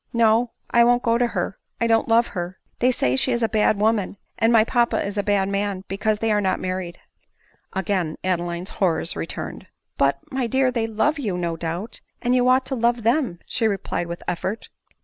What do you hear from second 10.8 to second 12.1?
love you no doubt;